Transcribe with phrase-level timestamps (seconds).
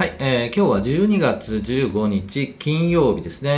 [0.00, 3.50] はい、えー、今日は12月15日金曜日ですね、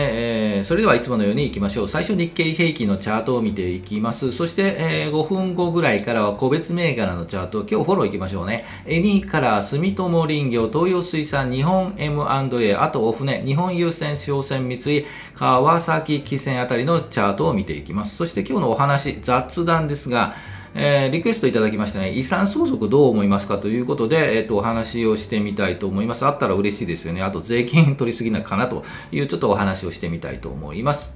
[0.56, 1.88] えー、それではいつものように行きましょう。
[1.88, 4.32] 最初日経平均のチャートを見ていきます。
[4.32, 8.64] そして、えー、5分後ぐらいからは個別銘柄のチャート、今日フォロー行きましょうね。
[8.86, 15.06] エニーカラー、住友林業、東洋水産、日本 M&A、あとお船、日本優先商船三井、
[15.36, 18.16] 川崎汽船あたりのチャートを見ていきます。
[18.16, 20.34] そして今日のお話、雑談ですが、
[20.74, 26.24] えー、リクエストいただきましてね、遺産相続どう思いますかということで、えっ、ー、と、お話をしてみたいと思います。
[26.24, 27.22] あったら嬉しいですよね。
[27.22, 31.12] あと、税金取りすぎないかなというちょっとお話をしてみたいと思います。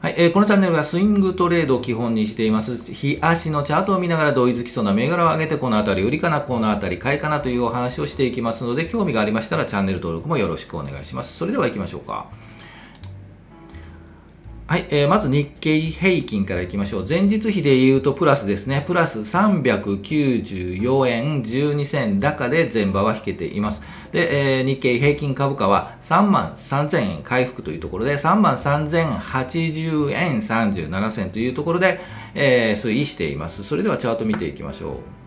[0.00, 2.76] はい、えー、このチャンネルはスイングトレードを基本にしています。
[2.92, 11.36] 日足のチャートを見ながら同意づきそうな銘柄を上げて、このあたり売りかな、このあたり買いかなというお話をしていきますので、興味がありましたらチャンネル登録もよろしくお願いします。
[11.36, 12.26] それでは行きましょうか。
[14.68, 17.06] はい、えー、まず日経平均からいきましょう。
[17.08, 18.84] 前日比で言うとプラスですね。
[18.86, 23.80] プラス394円12銭高で前場は引けています。
[24.12, 32.00] で、えー、日経平均株価は3万3000円回復というところで、3万3080円37銭というところで、
[32.34, 33.64] えー、推移しています。
[33.64, 35.17] それではチャート見ていきましょう。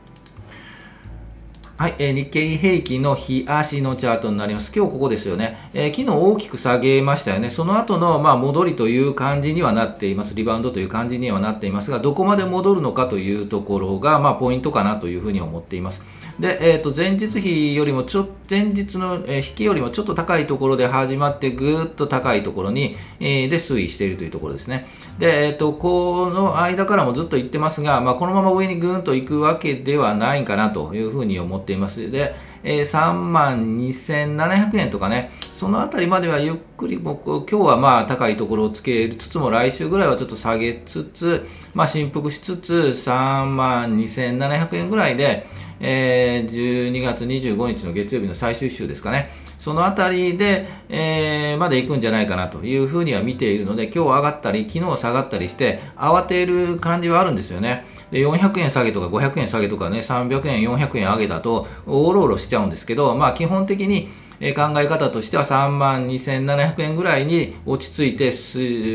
[1.81, 4.71] はい、えー、日経平均の日足のチャートになります。
[4.71, 5.57] 今日ここですよね。
[5.73, 7.49] えー、昨日大きく下げましたよね。
[7.49, 10.35] その後の、まあ、戻りという感じにはなっています。
[10.35, 16.03] リバウンドという感じにはなっていますが、どこまで戻るのかというところが、まあ、ポイントかなというふうに思っています。
[16.39, 24.85] で、えっ、ー、と、前日比よりもちょ、前日の、え引きよりもちょっと高いところで始まって、ぐーっと高いところに、えで推移しているというところですね。
[25.17, 32.11] で、えっ、と、この間からもずっと言ってますが、まあ、このまま上にぐーんと行くわけではないかなというふうに思ってています。
[32.11, 45.47] で、えー、3万2700円とかね、そのあたりまではゆっくり僕、今日はまあ高いところをつけつつも、来週ぐらいはちょっと下げつつ、まあ振幅しつつ、3万2700円ぐらいで、
[45.79, 49.29] えー、12月25日の月曜日の最終週ですかね。
[49.61, 57.85] そのあたりで、えー、まで行くんじゃないかなというふうには見ているので、今日上がったり、昨日下がったりして、慌てる感じはあるんですよね。
[58.09, 68.33] で、400円下げとか500円下げとかね、300円、400円上げだと、おろおろしちゃうんですけど、まあ基本的に、え考え方としては3万2700円ぐらいに落ち着いて、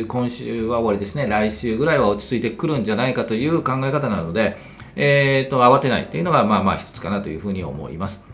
[0.09, 4.57] 今週は終わりですね、来週ぐらいは落ち着いてくるんじゃないかという考え方なので、
[4.97, 8.26] えーと、慌てないというのがまあまあ一つかなというふうに思います。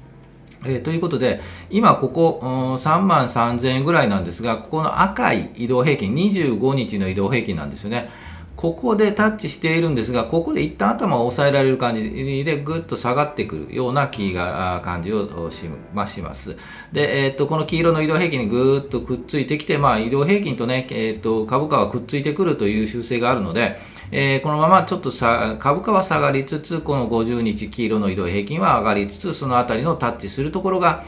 [0.64, 1.40] えー、ということで、
[1.70, 8.10] 今ここ、3万3000円ぐらいなんですが、ここの赤い移動平均、25日の移動平均なんですよね。
[8.62, 16.56] ここでタッチしているんですが、ここで一旦頭を押さえられる感じでぐっと下がってくるような気が、感じをし,、まあ、します。
[16.92, 23.78] で、えっ、と、この黄色の移動平均にぐっとくっついてきて、まあ、移動平均とね、えっ、と、株価はくっついてくるという習性があるので、
[24.14, 31.02] えー、このままちょっとさ株価は下がりつつ、この50日黄色の移動平均は上がりつつ、そのあたりのタッチするところが、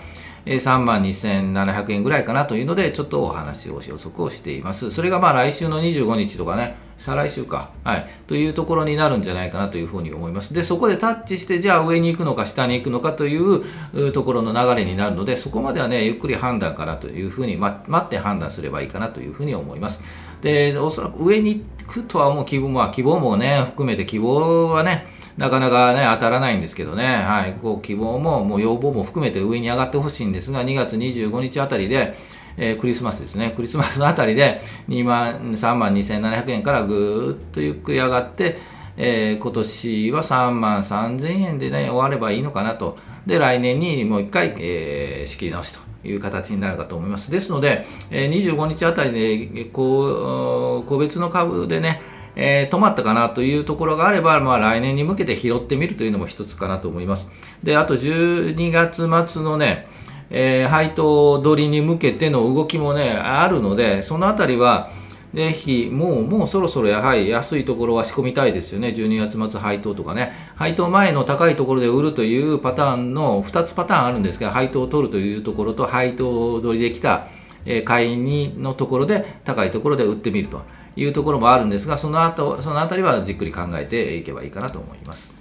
[0.47, 4.91] 3万2700円ぐらいかなというので、ちょっとお話を予測をしています。
[4.91, 10.55] それがまあ来週の25日とかね、再来週か、はい、というところになるんじゃないかなというふうに思います。
[10.55, 20.01] で、そこでタッチして、じゃあ上に行くのか下に行くのかというところの流れになるので、そこまではね、ゆっくり判断かなというふうに、ま、待って判断すればいいかなというふうに思います。
[20.45, 25.07] で、おそらく上に行くとは思う希望は、希望もね、含めて希望はね、
[25.39, 32.15] なかなかね、当たらないんですけどね、はい、こう希望も、もう要望も含めて上に上がってほしいんですが、2月25日あたりで、
[32.59, 38.59] えー、クリスマスですね、クリスマスのあたりで2万、3万2700円からぐーっとゆっくり上がって、
[38.99, 42.99] えー、今年は3万3000円でね、終わればいいのかなと。
[43.27, 45.94] で、来年にもう一回、えー、仕切り直しと。
[46.05, 47.31] いう形になるかと思います。
[47.31, 52.01] ですので、え、25日あたりで、こう、個別の株でね、
[52.37, 57.29] えー、止まったかなというところがあれば、まあ、来年に向けて拾ってみるというのも一つかなと思います。
[57.63, 59.87] で、あと12月末のね、
[60.31, 64.91] えー、配当取りに向けての動きもね、あるので、そのあたりは、
[65.35, 68.89] ぜひ、もう、もうそろそろやはり安いところは仕込みたいですよね。
[68.89, 70.33] 12月末配当とかね。
[70.55, 77.27] 配当前の高いところで売るというパターンの2つパターンあるんですが、配当を取るというところと、配当取りできた、
[77.67, 80.63] えー、買いにのところで、高いところで売ってみると
[80.95, 85.35] いうところもあるんですが、その後、そのあたりはじっくり考えていけばいいかなと思います。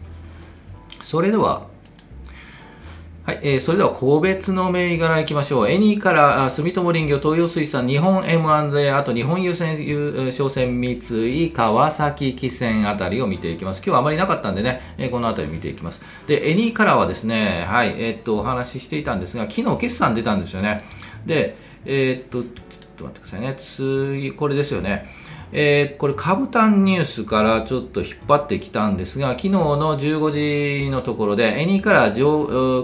[1.03, 1.67] それでは、
[3.25, 5.69] はい、えー、それでは個別の銘柄いきましょう。
[5.69, 10.99] エニーから住友林業、東洋水産、日本 M&A、あと日本優先商船三
[11.45, 13.77] 井、川崎汽船あたりを見ていきます。
[13.77, 16.01] 今日はあまりなかったんでね、えー、このあたり見ていきます。
[16.27, 20.83] で、エニーからはですね、はい、えー、っと、お話ししていたんですが、昨日決算出たんですよね。
[21.25, 21.55] で、
[21.85, 22.51] えー、っと、ちょっ
[22.97, 23.55] と待ってくださいね。
[23.57, 25.05] 次、これですよね。
[25.55, 32.47] えー、これ、株単ニュースからちょっと引っ張ってきたんですが、昨日の15時のところで、エニーから上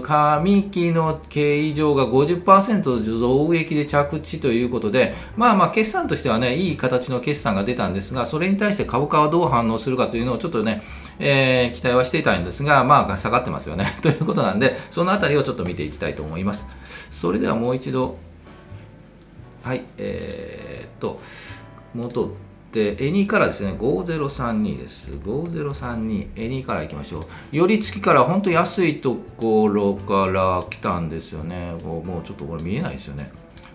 [0.70, 10.80] 期の経緯上が50%増益で着地ということで、まあまあ、決算としてはね、いい形の決算が出たんですが、それに対して株価はどう反応するかというのをちょっとね、
[11.18, 13.98] えー、期待はしていたんですが、まあ、下がってますよね。
[14.00, 16.68] ということなんで、そのあたりをちょっと見ていきたいと思います。
[17.10, 18.16] それではもう一度、
[19.64, 21.20] はい、えー、っと、
[21.96, 25.10] 戻って、で、エニーからですね、5032です。
[25.10, 27.22] 5032、エニーからいきましょう。
[27.50, 31.72] 寄り付きから本当安いところから来たんですよね。
[31.82, 33.32] もうちょっとこれ見えないですよね。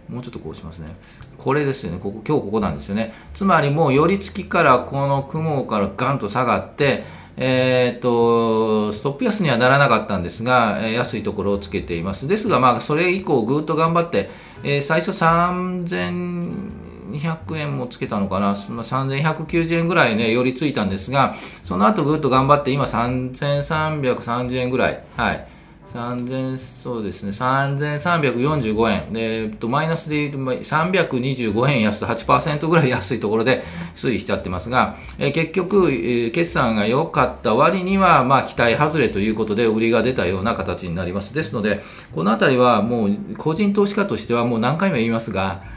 [0.07, 0.95] もうちょっとこうしますね。
[1.37, 1.99] これですよね。
[2.01, 3.13] ここ、今日ここなんですよね。
[3.33, 7.03] つまりもう寄り付きからこの雲からガンと下がって、
[7.35, 12.29] えーと、ストップ安にはならなかったんですが、え安いところをつけています。
[12.29, 14.29] ですが、まあ、それ以降、ぐっと頑張って、
[14.63, 16.84] えー、最初3000
[17.19, 25.47] 200円もつけたのかな、3190円ぐらいね、寄りついたんですが、その後ぐっと頑張って、今3330円ぐらい、はい。
[25.95, 29.13] 3000そうですね、3345円。
[29.13, 33.63] で、えっと、マイナスで言うと、325円安と8%ぐらい安いところで
[33.95, 41.33] 推移しちゃってますが、え結局、え決算が良かった割には、まあ、期待外れということで、売りが出たような形になります。
[41.33, 41.81] ですので、
[42.13, 45.74] このあたりはもう、個人投資家としてはもう何回も言いますが、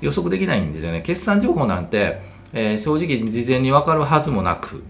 [0.00, 1.02] 予測できないんですよね。
[1.02, 2.20] 決算情報なんて、
[2.52, 4.82] えー、正直事前に分かるはずもなく、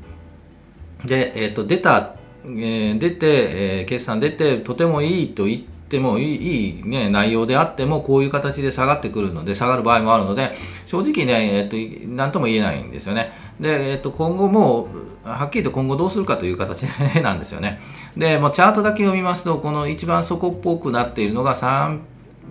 [1.04, 2.14] で、えっ、ー、と、出た、
[2.44, 10.52] えー、出て、え、決算出て、とてもいいと言ってもいい、いいね、内容であっても、こういう形で下がってくるので、下がる場合もあるので、
[10.86, 13.32] 正直ね、えっ、ー、と、なんとも言えないんですよね。
[13.58, 14.88] で、えっ、と、今後も、
[15.22, 16.82] はっきりと今後どうするかという形
[17.22, 17.80] なんですよね。
[18.16, 21.98] で、もうチャートだけ読みますと、この一番底っぽくなっているのが3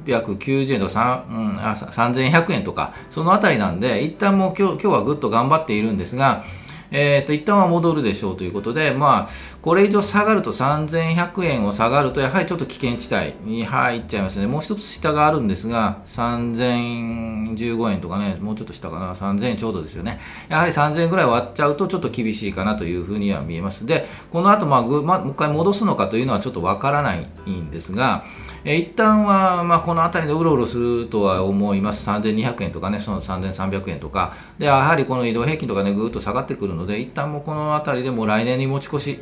[0.09, 6.43] 890円とか、うん、3100円とか、そのあたりなんで、一旦もう今日今日はぐっと頑張っているんですが、
[6.91, 9.29] えっ、ー、と、一旦は戻るでしょうということで、まあ、
[9.61, 14.47] これ以上下がると3100円を下がると、やはりちょっと危険地帯に入っちゃいますね。
[14.47, 20.19] もう一つ下があるんですが、3015円とかね、もうちょっと下かな、3000円ちょうどですよね。
[20.49, 23.85] やはり3000円ぐらい割っちゃうとちょっと厳しいかなというふうには見えます。
[23.85, 28.23] で、この後、まあ、ぐまあ、もう一回戻すのかというのはちょっとわからないんですが、
[28.63, 32.09] えー、一旦は、まあ、この辺りでうろうろするとは思います。
[32.09, 34.33] 3200円とかね、その3300円とか。
[34.57, 39.19] で、やはりこの移動平均とかね、ぐーっと下がってくるので、一旦もこの辺りでも来年に持ち越し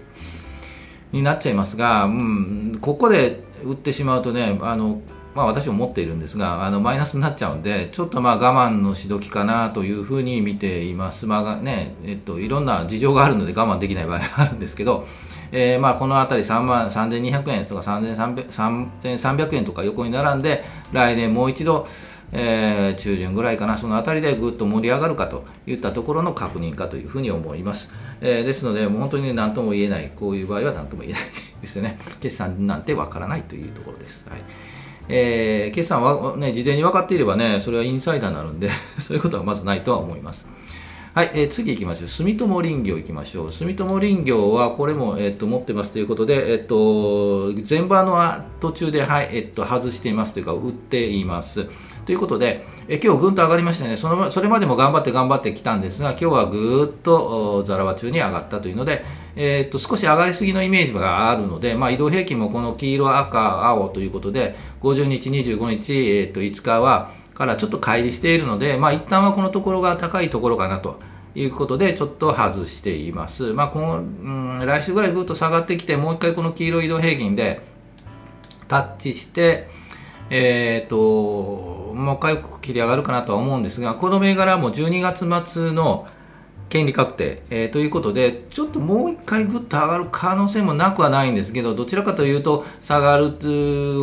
[1.12, 5.02] になっちゃいますが、うん、ここで売ってしまうとね、あの、
[5.38, 11.28] まあ、私も持っているんですが、あのマイナスになっちゃうんで、ちょっとまあ我慢のしどきかなというふうに見ています。
[11.28, 15.08] まあね、えっと、いろんな事情があるので我慢できない場合があるんですけど、
[15.52, 21.88] えー、まあこの辺り3万3200円とか3300円とか横に並んで、来年もう一度、
[22.32, 27.90] えー、中旬ぐらいかな、その辺りでぐっと盛り上がるかといったところの確認かというふうに思います。
[28.22, 31.22] えー、ですので、もう本当に何とも言えない、こういう場合は何とも言えない
[31.62, 32.00] ですよね。
[32.20, 34.26] 決算なんてわからないというところです。
[34.30, 34.42] はい
[35.10, 38.70] えー、決算は、ね、事前に分かっていればね、それはインサイダーになるんで
[39.00, 40.48] そういうことはまずないとは思います。
[41.14, 42.08] はい、えー、次行きましょう。
[42.10, 43.52] 住友林業行きましょう。
[43.52, 51.66] 住友林業は、これも、えっ、と、持ってますということで、えっ、と、前場の途中で、はい、えっ、と、外していますというか、売っています。
[52.08, 59.04] ということで、え今日ぐんと上がりましたねその、それまでも頑張って頑張ってきたんですが、今日はぐーっとザラバ中に上がったというので、
[59.36, 71.00] えー、っと少し上がりすぎのイメージがあるので、まあ、移動平均もこの黄色、赤、青ということで、50日、25日、えー、っと5日はからちょっと乖離しているので、まあ、一旦はこのところが高いところかなと。
[71.36, 73.54] いうことで、ちょっと外しています。
[73.54, 77.62] まあ、この、うん、来週ぐらいぐっと下がってきて、もう一回この黄色移動平均で
[78.68, 79.68] タッチして、
[80.30, 86.08] えっ、ー、と、もう一回切り上がるかなとは思うんですが、この銘柄も12月末の
[86.70, 93.32] 権利確定、えー、ということで、ちょっともう一回ぐっと上がる可能性もなくはないんですけど、どちらかというと、下がる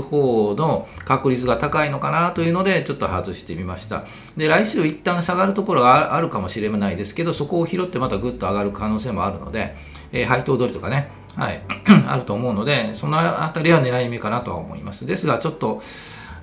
[0.01, 4.05] 方の確率が高いのかなというので、ちょっと外してみました。
[4.37, 9.75] で、来週一旦下がるところがあるかもしれないですけど、そこを拾ってまたぐっと上がる可能性もあるので、
[10.13, 11.61] えー、配当取りとかね、はい、
[12.07, 15.05] あると思うので、そのあたりは狙い目かなとは思います。
[15.05, 15.83] ですが、ちょっと、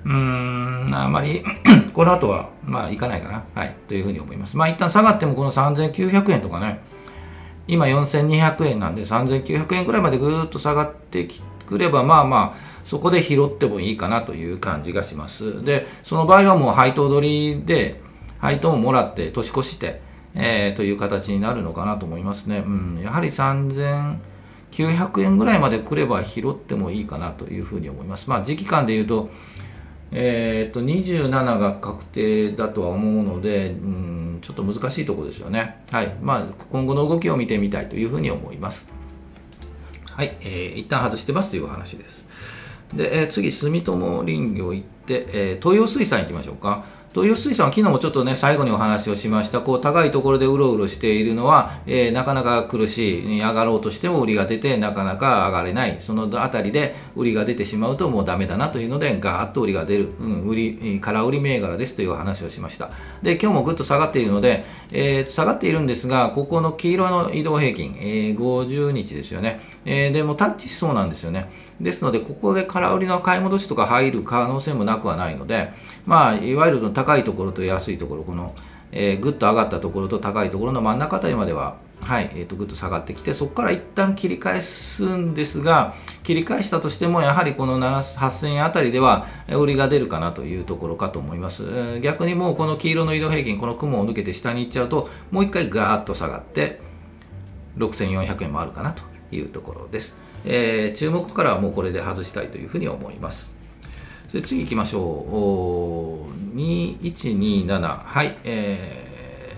[0.04, 1.44] うーん、あまり
[1.94, 3.44] この後は、まあ、いかないかな。
[3.54, 3.74] はい。
[3.88, 4.56] というふうに思います。
[4.56, 6.80] まあ、一旦下がっても、この3900円とかね、
[7.68, 11.28] 今4200円なんで、3900円くらいまでぐーっと下がって
[11.66, 15.64] くれば、まあまあ、そこで拾ってもいいかなという感じがします。
[15.64, 18.00] で、その場合はもう配当取りで、
[18.38, 20.02] 配当ももらって、年越して、
[20.34, 22.64] えー、という形になるのかなと思いますね。
[22.66, 28.28] うん、やはり3900円ぐらいまで来れば拾ってもいいかなというふうに思います。
[28.28, 29.30] まあ、時期間で言うと、
[30.12, 35.82] えー、と27が確定だとは思うので、うんちょっと難しいところですよね。
[35.90, 36.14] はい。
[36.20, 38.88] まあ、今後の動きを見てみたいというふうに思います。
[40.04, 40.36] はい。
[40.40, 42.26] えー、一旦外してますというお話です。
[42.92, 46.84] で、えー、次、住友林業行って、えー、東洋水産行きましょうか。
[47.14, 62.88] 東洋水産は昨日もちょっとね、最後にお話をしました、こう、高いところでうろうろしているのは、えー、なかなか苦しい、上がろうとしても売りが出て、なかなか上がれない、そのあたりで売りが出てしまうともうダメだなというので、ガーッと売りが出る、うん、売り、空売り銘柄ですという話をしました。
[63.22, 69.60] で、今日もぐっと下がっているので、えー、下がっているんですが、ここの黄色の移動平均、えー、50日ですよね。
[69.84, 71.50] えー、でもタッチしそうなんですよね。
[71.78, 75.72] ですので、ここで空売りの買い戻しとか入る可能性もなくはないので、
[76.06, 78.54] まあ、いわゆる高いところと安いところ、この、
[78.92, 92.00] えー、ぐっと上がったところと高いところの真ん中あたりまでは、はい、えー、とぐっと下がってきて、そこから一旦切り返すんですが、切り返したとしても、やはりこの8000円あたりでは、売りが出るかなというところかと思います。
[92.00, 96.80] 逆にもうこの黄色の移動平均、この雲を抜けて下に行っちゃうと、もう一回ガーッと下がって、
[97.78, 99.02] 6400円もあるかなと
[99.34, 100.16] いうところです。
[100.44, 103.51] えー、注目からはもうこれで外したいというふうに思います。
[104.32, 106.56] で次行きましょう。
[106.56, 108.04] 2127。
[108.04, 108.34] はい。
[108.44, 109.54] え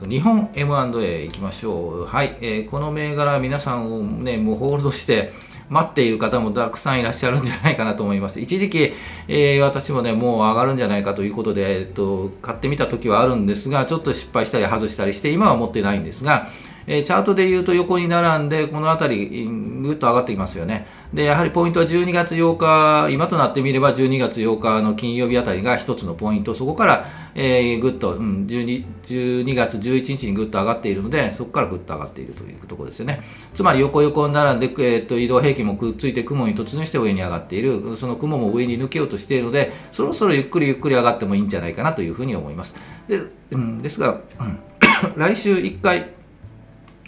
[0.00, 2.06] ー、日本 M&A 行きましょう。
[2.06, 2.38] はい。
[2.40, 5.32] えー、この銘柄皆さんをね、もうホールドして、
[5.68, 8.40] 待っている方もたくさんいらっしゃるんじゃないかなと思います。
[8.40, 8.94] 一時期、
[9.26, 16.48] えー、私もね、もう上がるんじゃないかということで、えっと、買ってみた時はあるんですが、ちょっと失敗したり外したりして、今は持ってないんですが、
[16.86, 19.46] えー、チャートで言うと横に並んで、この辺り、
[19.82, 20.86] ぐっと上がってきますよね。
[21.12, 33.22] で、やはりポイントは12月8日、今となってみれば12月8日の金曜日あたりが一つのポイント、そこから、えー、ぐっと、うん、12, 12月11日にぐっと上がっているので、そこからぐっと上がっているというところですよね。
[33.54, 42.74] つまり横横に並んで、えー、と移動平均もくっついて雲に突入して上に上がっている、その雲も上に抜けようとしているので、そろそろゆっくりゆっくり上がってもいいんじゃないかなというふうに思います。
[43.08, 43.22] で
[43.52, 44.58] うん、ですが、うん、
[45.16, 46.10] 来週1回、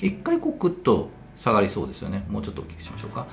[0.00, 2.24] 一回こうグッと下がりそうですよね。
[2.30, 3.26] もうちょっと大きくしましょうか。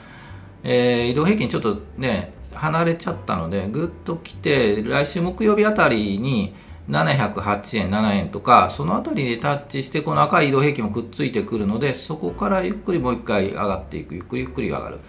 [0.63, 6.55] えー、移動平均ちょっとね、離れちゃったので、ぐっと来て、来週木曜日あたりに
[6.89, 14.99] 708円、7円とか、そのあたりでタッチして、この赤い移動平均もくっついてくるので、そこからゆっくりもう一回上がっていく、ゆっくりゆっくり上がる。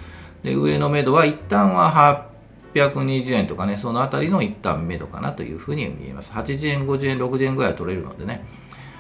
[0.43, 2.27] で、上の目処は一旦は
[2.75, 6.33] 820円とかね、そのあたりの一旦目処かなというふうに見えます。
[6.33, 8.45] 80円、50円、60円ぐらい取れるのでね。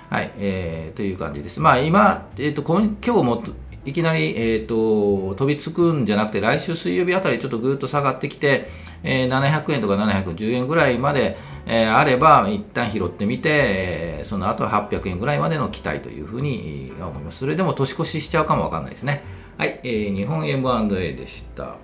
[0.09, 1.61] はい、えー、という感じです。
[1.61, 3.43] まあ今、えっ、ー、と今日も
[3.88, 8.68] いきなり、えーと、飛びつくんじゃなくて、来週水曜日あたりちょっとぐっと下がってきて、
[9.02, 17.38] えー、700円とか710円ぐらいまで、えー、あれば、一旦拾ってみて、えー、その後800円ぐらいまでの期待というふうに思います。
[17.38, 19.23] それでも年越ししちゃうかもわかんないですね。
[19.57, 21.76] はい、えー、日本 M&A でした。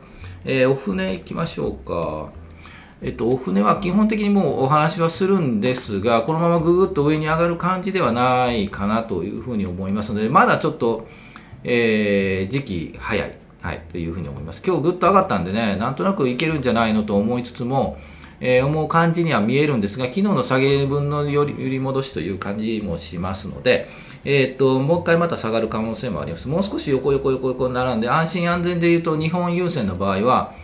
[0.45, 2.45] えー、お船行きましょうか。
[3.03, 11.07] えっと、お船は基本的にもうお話はするんですが、このままぐぐっと上に上がる感じではないかなというふうに思いますので、まだちょっと、
[11.65, 14.63] えー、時期早い、はい、というふうに思います。
[14.65, 17.99] 今日ぐっと上がったんでね、なんとなくいけるんじゃないのと思いつつも、
[18.41, 23.89] えー、思う感じには見えるんですが、昨日の下げ分のより売り戻しという感じもしますので、
[24.25, 26.49] えー、っと、もう一回また下がる可能性もあります。
[26.49, 30.55] もう少し横横横横に並んで、安心安全で言うと日本郵船の場合は、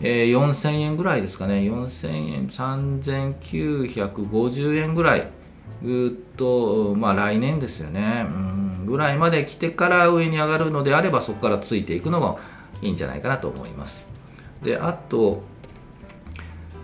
[0.00, 5.28] えー、4000円ぐらいですかね、4000円、3950円ぐらい、
[5.82, 12.38] ぐっと、まあ来年ですよね、うん、ぐらいまで来てから上に上がるのであれば、そこからついていくのも
[12.82, 14.04] いいんじゃないかなと思います。
[14.62, 15.42] で、あと、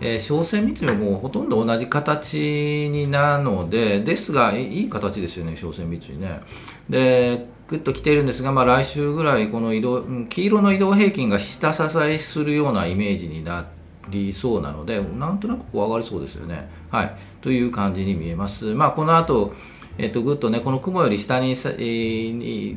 [0.01, 6.41] えー、商船三井はもうほとんど同じ形になので、ですが、いい形ですよね、商船三井ね。
[6.89, 13.65] で、ぐっと来ているんですが、まあ、来週ぐらい、この移動、黄色の移動平均が下支えするようなイメージにな
[14.09, 16.69] りそうなので、なんとなくこう上がりそうですよね。
[16.91, 17.15] はい。
[17.41, 18.73] という感じに見えます。
[18.73, 19.53] まあ、この後、
[19.97, 21.55] えっと、ぐっとね、この雲より下に、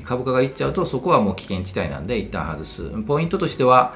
[0.05, 2.83] 株価がいっちゃうと、そこはもう危険地帯なんで、一旦外す。
[3.07, 3.95] ポイントとしては、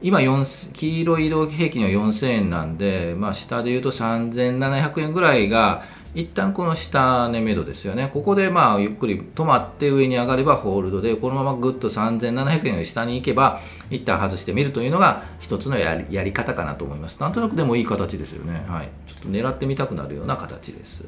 [0.00, 5.82] 今4、黄色い移動平均は4000円なんで、まあ、下で言うと3700円ぐらいが、
[6.14, 8.08] 一旦この下値目処ですよね。
[8.12, 13.60] ここでまあゆっくり止まって上に上がればホールドで、このままぐっと3700円より下に行けば、
[13.90, 17.18] 一旦外してみるというのが一つのやりやり方かなと思います。
[17.20, 18.64] なんとなくでもいい形ですよね。
[18.68, 18.88] はい。
[19.06, 21.04] ちょっと狙ってみたくなるような形です。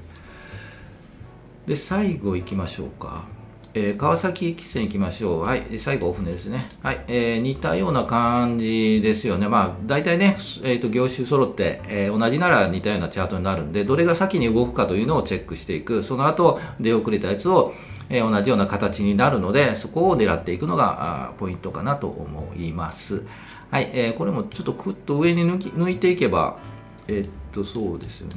[1.71, 3.27] で、最後行きましょうか。
[3.75, 5.43] えー、川崎汽船行きましょう。
[5.43, 5.79] はい。
[5.79, 6.69] 最後、お船ですね。
[6.83, 7.05] はい。
[7.07, 9.47] えー、似たような感じですよね。
[9.47, 16.03] まあ、大体ね、え、ー、と、業種揃って、えー、同じなら似たようなチャートになるんで、どれが先に動くかというのをチェックしていく。
[16.03, 17.73] その後、出遅れたやつを、
[18.09, 23.23] え、同じような形になるので、そこを狙っていくのが、ポイントかなと思います。
[23.71, 23.89] はい。
[23.95, 26.59] えー、これもちょっとクッと上に抜き抜いていけば、
[27.07, 28.35] えっと、そうですよね。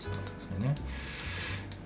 [0.00, 0.91] ちょっと待ってくださいね。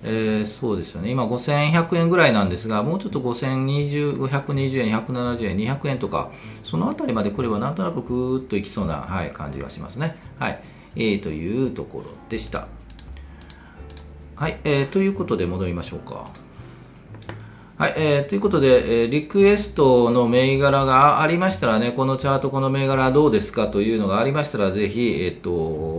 [0.03, 1.09] えー、そうですよね。
[1.09, 6.31] 今5100円ぐらいなんですがもうちょっと5020 520円170円200円とか
[6.63, 10.17] その辺りまで来ればなんとなくぐーっといきそうな、はい、感じがしますね。
[10.39, 10.61] はい、
[10.95, 12.67] えー、というところでした。
[14.35, 16.29] はい、えー、ということで戻りましょうか。
[17.77, 25.51] はい、えー、ということで、えー、リクエストの銘柄がありましたらね、このチャート、この銘柄どうですかというのがありましたら、ぜひ、えっ、ー、と、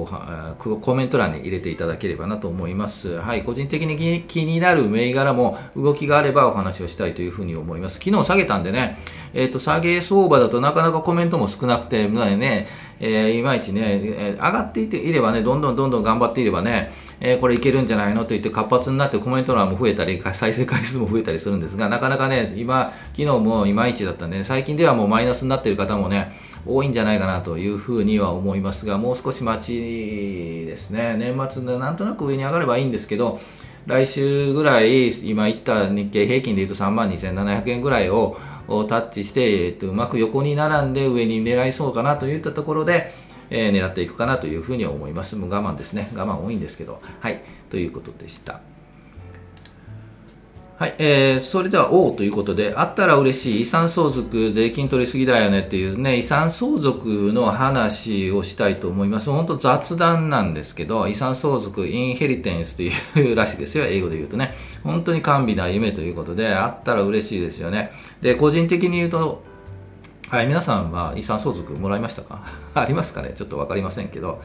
[0.07, 3.19] コメント欄に入れていただければなと思います。
[3.19, 7.99] はい、個人的に気になる銘柄も動きがあればお話をしたいというふうに思います。
[8.03, 8.99] 昨日下げたんでね、
[9.35, 12.67] えっ、ー、と、下げ相場だとなかなかコメントも少なくて、ね、
[13.01, 26.33] えー、いまいちね、えー、上がっていていればね、どんどんどんどん頑張っていればね、えー、これいけるんじゃないのと言って活発になってコメント欄も増えたり、再生回数も増えたりするんですが、なかなかね、今、昨日もいまいちだったんで、ね、最近ではもうマイナスになっている方もね、
[26.67, 33.39] 多いんじゃないかなというふうには思いますが、もう少し待ちですね、年末でなんとなく上に上がればいいんですけど、
[33.89, 38.37] 来週ぐらい、今言った日経平均でいうと3万2700円ぐらいを
[38.87, 43.11] タッチして、えっと、うまく横に並んで上に狙いそうかなといったところで、
[43.49, 45.37] えー、狙っていくかなというふうに思います。
[45.37, 46.11] もう我慢ですね。
[46.15, 47.01] 我慢多いんですけど。
[47.21, 47.41] はい。
[47.71, 48.61] ということでした。
[50.79, 59.29] はい、えー、それでは、おということで、あったら嬉しい遺産相続、税金取りすぎだよねっていうね、遺産相続の話をしたいと思います。
[59.29, 62.93] 本当雑談なんですけど、遺産相続、インヘリテンスとい
[63.33, 64.55] うらしいですよ、英語で言うとね。
[64.85, 67.91] 本当に甘美な夢ということで、あったら嬉しいですよね。
[68.21, 69.43] で、個人的に言うと、
[70.29, 72.43] はい、皆さんは遺産相続もらいましたか？
[72.75, 73.33] ありますかね？
[73.35, 74.41] ちょっと分かりませんけど、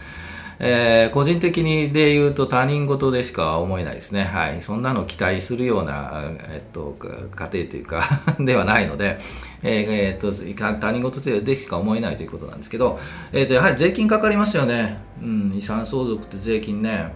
[0.66, 4.24] えー、個人的にで言うと他人事でしか思えないですね。
[4.24, 4.62] はい。
[4.62, 8.02] そんなの期待するような、えっと、家庭というか
[8.40, 9.20] ではないので、
[9.62, 10.30] えー、えー、
[10.72, 12.98] っと、他人事でしか思えないということなんですけど、
[13.34, 15.00] えー、っと、やはり税金かかりますよね。
[15.22, 17.12] うん、遺産相続って税金ね。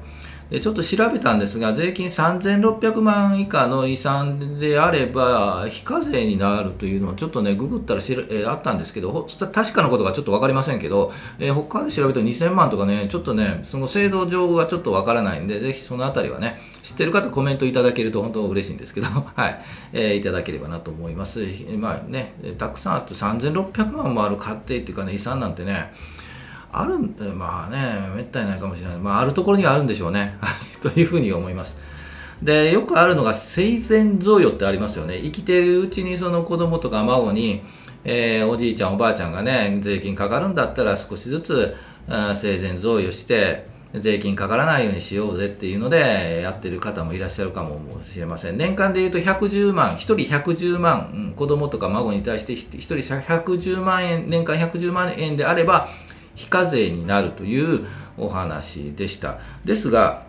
[0.49, 21.45] でちょっと調べたんですが、税金3600万以下の遺産であれば、非課税になるというのは、ちょっとね、ググったらしら、えー、あったんですけど、確かなことがちょっと分かりませんけど、えー、他で調べると2000万とかね、ちょっとね、その制度上はちょっと分からないんで、ぜひそのあたりはね、知ってる方、コメントいただけると本当嬉しいんですけど、 はい、えー、いただければなと思います。
[21.77, 25.91] まあね、たくさんあって3600万もある家庭っていうかね、遺産なんてね、
[26.81, 26.99] ある
[27.33, 30.37] まあねめったにないかもしれない、まあ、あるところにはあるんでしょうね。
[30.81, 31.77] というふうに思います。
[32.41, 35.19] でよくあるのが生前贈与ってありますよね。
[35.23, 37.63] 生きてるうちにその子供とか孫に、
[38.03, 41.75] えー、おじいちゃんおばあちゃんがね税金かかるんだったら少しずつ
[42.35, 48.57] 生前贈与して税金かからないようにしようぜっていうのでやってる方もいらっしゃるかもしれません。
[48.57, 55.87] 年間でいうと110万1人110万、うん、子供とか孫に対して1人110万円年間110万円であれば
[56.37, 57.85] 非課税になるという
[58.17, 59.39] お話でした。
[59.65, 60.25] ですが、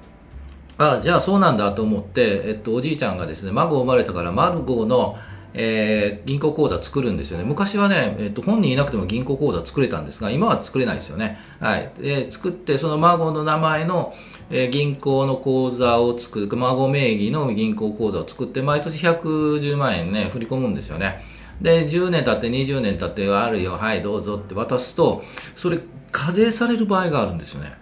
[0.78, 5.18] あじゃあそうなんだと思って、えっと、おじいちゃんがですね、孫生まれたから孫の、
[5.52, 7.44] えー、銀行口座作るんですよね。
[7.44, 11.38] 昔はね、えっと、本人いなくても銀行口座作れたんですが、今は作れないですよね。
[11.60, 11.92] はい。
[12.00, 14.14] で、作って、その孫の名前の、
[14.50, 21.22] えー、銀行の口座を作る、孫名義の銀行口座を作って、毎年110万円ね、振り込むんですよね。
[21.60, 25.24] で、10年経って20年経って、あるよ、はい、どうぞって渡すと、
[25.56, 25.80] それ
[26.12, 27.72] 課税される場合があるんですよね。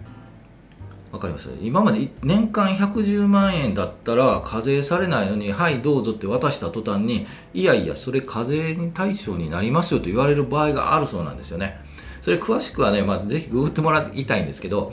[1.11, 1.49] わかります？
[1.61, 11.79] 今まで年間110万円だったら課税されないのに、はい、どうぞって渡した途端に、いやいや、それ課税対象になりますよと言われる場合があるそうなんですよね。
[12.21, 14.91] それ詳しくはね、まあ、ぜひググってもらいたいんですけど、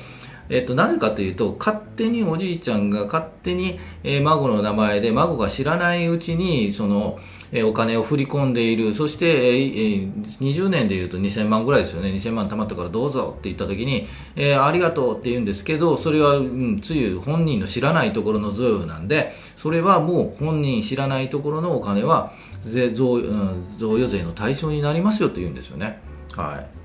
[0.48, 7.18] えっと、なぜかというと、勝手におじいちゃんが勝手に、えー、孫の名前で、孫が知らないうちに、その、
[7.62, 8.94] お金を振り込んでいる。
[8.94, 10.08] そして、え、
[10.40, 12.08] 20年でいうと2000万ぐらいですよね。
[12.08, 22.32] 2000万貯まったからどうぞって言ったときに、えー、ありがとうって言うんですけど、それは、うん、つゆ本人の知らないところの贈与なんで、それはもう本人知らないところのお金は、
[22.64, 26.00] 贈、うん、贈与税の対象になりますよと言うんですよね。
[26.32, 26.83] はい。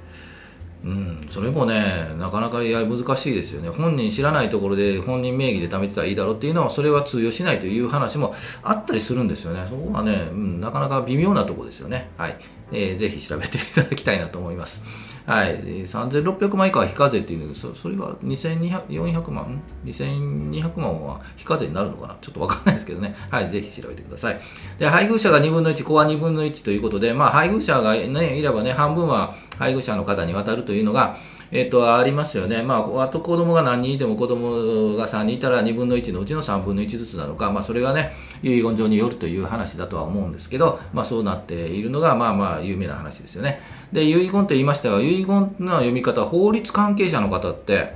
[0.84, 3.70] うん、それもね、なかなかや難しいですよね。
[3.70, 9.66] 本人知らないところで本人名義で貯めてたらいいだろうっていうのは、それは通用しないという話もあったりするんですよね。
[9.70, 12.10] そこはね、うん、なかなか微妙なところですよね。
[12.18, 12.38] はい。
[12.72, 14.82] えー、ぜひ調べていただきたいなと思います。
[15.26, 22.18] はい、3600万以下は非課税っていうのそそれが2400万 ?2200 万は非課税になるのかな？
[22.20, 23.16] ちょっとわかんないですけどね。
[23.30, 24.40] はい、ぜひ調べてください。
[24.80, 31.18] で、配偶者が2分の1、子は2分の1ということで、まあ、配偶者がね、いればね、半分は配偶者の方に渡るというのが、
[31.52, 32.62] えっと、ありますよね。
[32.62, 38.12] まあ、あと子供が何人いても子供が3人いたら2分の1のうちの3分の1ずつなのか、まあ、それがね、
[38.44, 43.62] 遺言状によるという話だとは思うんですけど、まあ、そうなっているのが、まあまあ、有名な話ですよね。
[43.92, 47.96] で、遺言って言いましたが、遺言の読み方、法律関係者の方って、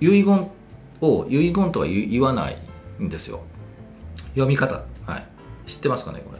[0.00, 0.48] 遺言
[1.00, 2.56] を遺言とは言わない
[3.02, 3.40] んですよ。
[4.38, 5.26] 読み方、はい、
[5.66, 6.38] 知ってますかねこれ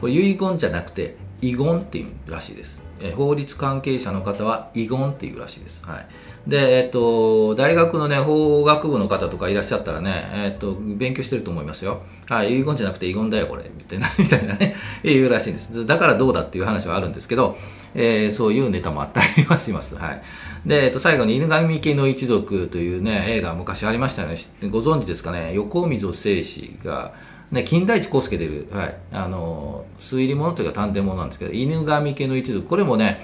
[0.00, 5.82] これ遺言じゃなくて遺言っていうらしいですえ法律関係者の方は遺言っていうらしいです。
[5.84, 6.06] はい。
[6.48, 12.02] で、えっと、大学のね、法学部の方とかいらっしゃったらね、えっと、勉強してると思いますよ。
[12.28, 13.70] はい、遺言じゃなくて遺言だよ、これ。
[13.76, 15.86] みたいな、 みたいなね、言うらしいんです。
[15.86, 17.56] だからどうだっていう話はあるんですけど、
[17.94, 19.94] えー、そういうネタもあったりはします。
[19.96, 20.22] はい。
[20.64, 24.36] で、えっと、最後に犬神家の一族というね、映画昔ありましたよね。
[24.70, 25.52] ご存知ですかね？
[25.54, 27.12] 横溝正史が、
[27.50, 32.66] ね、金田一耕助出る、はい、あの推理物というか探偵物なんですけど犬神家の一族。
[32.66, 33.20] これもね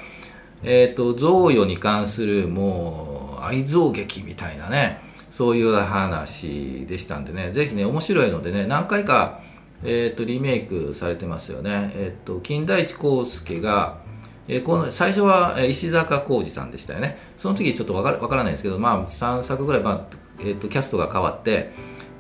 [0.63, 9.41] えっ、ー、と贈与に関するもう愛憎劇みたいなねそういう話でしたんでねぜひね面白いのでね何回か、
[9.83, 11.93] えーと、リメイクされてますよね。
[11.95, 14.03] えっ、ー、と金田一耕助が
[14.47, 21.73] えー、この最初は石坂浩二さんでしたよね、その次ちょっとわからからないんですけど、まあ、3作ぐらい、まあえーとキャストが変わって、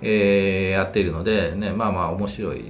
[0.06, 2.62] えー、やっているので、ね、まあまあ面白い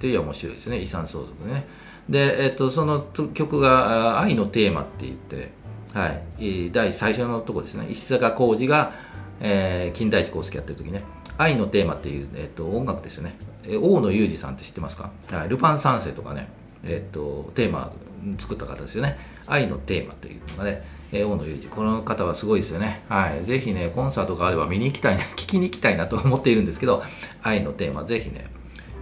[0.00, 0.78] といえば面白いですね。
[0.78, 1.66] 遺産相続ね。
[2.08, 5.50] で、えっと、その曲が「愛のテーマ」って言って、
[5.94, 6.08] は
[6.40, 7.86] い、第最初のとこですね。
[7.88, 8.92] 石坂浩二が、
[9.40, 11.04] えー、金田一耕助やってる時ね
[11.38, 16.48] 「愛のテーマ」っていう、えっと、音楽ですよね、大野裕二さんって知ってますか、はい、ルパン三世とかね、
[16.84, 17.92] えっと、テーマ
[18.38, 20.99] 作った方ですよね「愛のテーマ」というのがね。
[21.12, 27.02] え、大野裕二この方はすごいですよね、はい、ぜひねコンサートがあれば見に行きたいな 聞きに行きたいなと思っているんですけど
[27.42, 28.46] 愛のテーマぜひね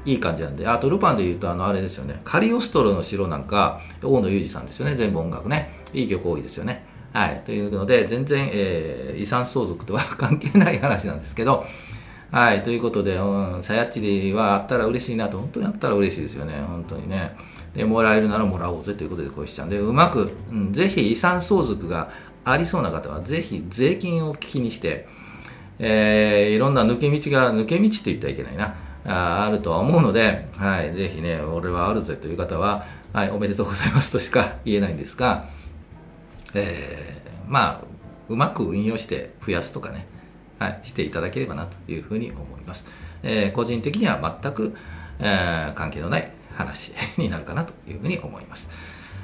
[0.04, 0.66] いい感じなんで。
[0.66, 2.20] あとルパンでいうとあのあれですよね。
[2.24, 4.94] カリオストロの城なんか大野裕二さんですよね。
[4.96, 5.70] 全部音楽ね。
[5.92, 6.84] いい曲多いですよね。
[7.12, 7.42] はい。
[7.44, 11.66] というので全然、えー、遺産相続とは 関係ない話なんですけど。
[12.30, 17.34] はい、ということで、うん、さやっちりはあったら嬉しいなと、本当にあったら嬉しいですよね、本当にね。
[17.74, 22.10] で、もらえるならもらおうぜということで、こうしちゃうんで、うまく、うん、ぜひ遺産相続が
[22.44, 25.06] ありそうな方は、ぜひ税金を気にして、
[25.78, 28.74] えー、いろんな抜け道が、抜け道って言ったらいけないな、
[29.06, 35.48] ああるとは思うので、はい、ぜひね、俺はあるぜという方は、はい、おめでとうございますとしか言えないんですが、
[36.54, 37.84] えー、まあ、
[38.28, 40.06] うまく運用して増やすとかね、
[40.58, 42.84] はい、していただければなというふうに思います。
[43.22, 44.76] えー、個人的には全く、
[45.18, 48.68] えー、関係のない話になるかなというふうに思います。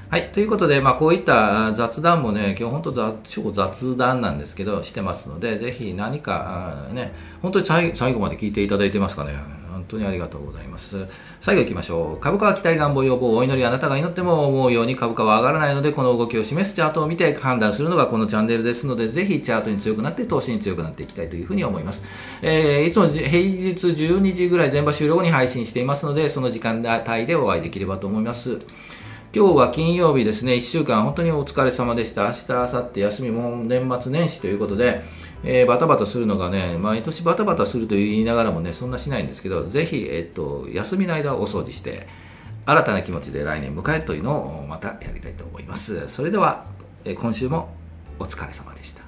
[0.09, 0.31] はい。
[0.31, 7.67] ということで、まあ、こういった雑談もね、今日本当雑、超雑談なんですけど、してますので、ぜひ何か、ね、本当に
[7.97, 9.64] 最後まで聞いていただいてますかね。
[9.85, 11.07] 本当にありがとうございます。
[11.41, 12.21] 最後行きましょう。
[12.21, 22.03] 株価は期待願望要望お祈りあなたが祈っても思うように株価は上がらないので、この動きを示すチャートを見て判断するのがこのチャンネルですので、ぜひチャートに強くなって投資に強くなっていきたいというふうに思います。
[22.41, 28.59] えー、いつも平日12時ぐらい全場終了後に配信していますので、その時間帯でお会いできればと思います。
[29.37, 32.27] 今日は金曜日ですね、1週間本当にお疲れ様でした。
[32.27, 35.03] 明日、明後日休みも年末年始ということで、
[35.45, 42.07] えー、バタバタするのがね、毎年バタバタすると言いながらもね、そんなしないんですけど、ぜひ、えっと、休みの間お掃除して、
[42.67, 46.09] 新たな気持ちで来年迎えるというのをまたやりたいと思います。
[46.09, 46.65] それでは、
[47.05, 47.75] え今週も
[48.19, 49.04] お疲れ様でした。